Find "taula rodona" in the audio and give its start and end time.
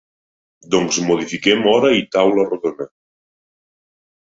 2.19-2.93